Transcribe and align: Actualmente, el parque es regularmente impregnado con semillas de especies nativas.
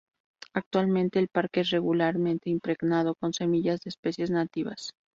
Actualmente, 0.53 1.19
el 1.19 1.27
parque 1.27 1.59
es 1.59 1.69
regularmente 1.69 2.49
impregnado 2.49 3.13
con 3.13 3.33
semillas 3.33 3.81
de 3.81 3.89
especies 3.89 4.31
nativas. 4.31 4.95